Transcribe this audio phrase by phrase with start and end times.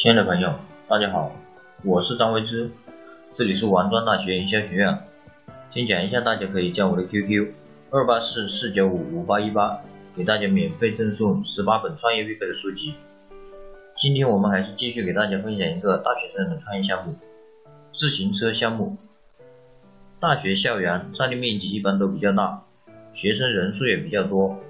[0.00, 0.54] 亲爱的朋友，
[0.86, 1.32] 大家好，
[1.82, 2.70] 我是张维之，
[3.34, 4.96] 这里是王庄大学营销学院。
[5.70, 7.48] 先讲一下，大家可以加我的 QQ：
[7.90, 9.80] 二八四四九五五八一八，
[10.14, 12.94] 给大家免费赠送十八本创业必备的书籍。
[13.96, 17.16] 今天我们还是继续给大家分享一个大学生的创业项目——
[17.92, 18.96] 自行车项目。
[20.20, 22.62] 大学校园占地面积一般都比较大，
[23.14, 24.60] 学生人数也比较多，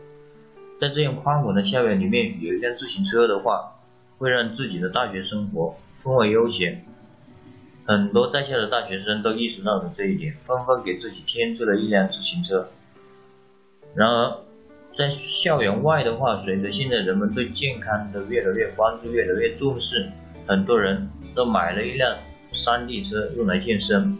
[0.80, 3.74] 在这样宽广的校园里面，有一辆自行车的话。
[4.18, 6.84] 会让自己的大学生活风味悠闲。
[7.84, 12.68] 很多在校的大学生都意识到了这一点，纷纷给自己添置了一辆自行车。
[13.94, 14.38] 然而，
[14.94, 15.10] 在
[15.42, 20.10] 校园外的话，随着现在人们对健康的越来越关注、越来越重视，
[20.46, 22.18] 很多人都买了一辆
[22.52, 24.18] 山地车用来健身。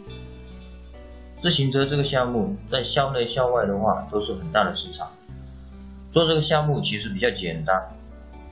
[1.41, 5.07] 自行车这个项目在校内校外的话都是很大的市场。
[6.11, 7.79] 做这个项目其实比较简单。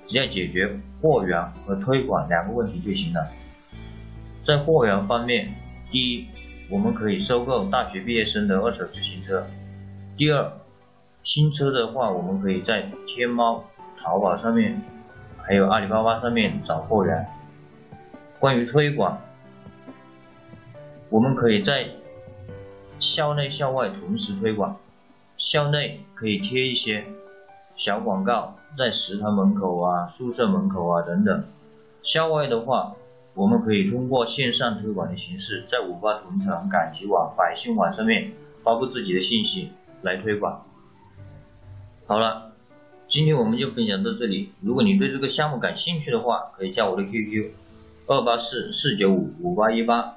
[0.07, 3.27] 只要解决货源和推广两个问题就行了。
[4.45, 5.53] 在货源方面，
[5.91, 6.27] 第一，
[6.69, 9.43] 我们可以收购大学毕业生的二手自行车；
[10.17, 10.51] 第二，
[11.23, 13.65] 新车的话，我们可以在天猫、
[13.99, 14.81] 淘宝上面，
[15.37, 17.27] 还有阿里巴巴上面找货源。
[18.39, 19.19] 关于推广，
[21.09, 21.87] 我们可以在
[22.99, 24.77] 校内校外同时推广，
[25.37, 27.03] 校内可以贴一些。
[27.77, 31.43] 小广告在食堂门口啊、宿舍门口啊等等。
[32.01, 32.95] 校外的话，
[33.35, 38.31] 我们可以通过线上推广的形式，在五八同城、赶集网、百姓网上面
[38.63, 39.69] 发布自己的信息
[40.01, 40.65] 来推广。
[42.07, 42.51] 好了，
[43.07, 44.49] 今天我们就分享到这里。
[44.61, 47.51] 如果你对这个项目感兴趣的话，可以加我的 QQ：
[48.07, 50.15] 二八四四九五五八一八。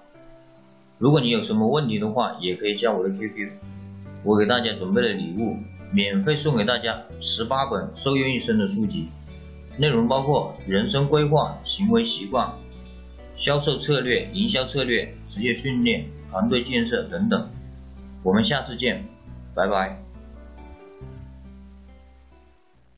[0.99, 3.51] 如果你有什么问题的话，也可以加我的 QQ，
[4.25, 5.57] 我给大家准备了礼物。
[5.93, 9.09] 免费送给大家十八本受用一生的书籍，
[9.77, 12.53] 内容包括人生规划、行为习惯、
[13.37, 17.49] 销售策略、营销策略、职业训练、团队建设等等。
[18.23, 19.05] 我们下次见，
[19.55, 20.10] 拜拜。